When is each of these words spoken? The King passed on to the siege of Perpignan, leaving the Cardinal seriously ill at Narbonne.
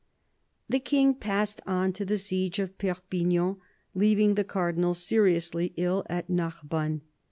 The 0.67 0.79
King 0.79 1.13
passed 1.13 1.61
on 1.67 1.93
to 1.93 2.05
the 2.05 2.17
siege 2.17 2.57
of 2.57 2.75
Perpignan, 2.79 3.57
leaving 3.93 4.33
the 4.33 4.43
Cardinal 4.43 4.95
seriously 4.95 5.73
ill 5.77 6.07
at 6.09 6.27
Narbonne. 6.27 7.01